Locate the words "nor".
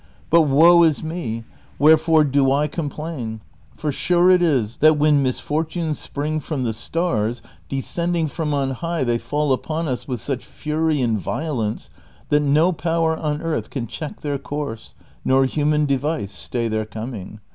15.23-15.45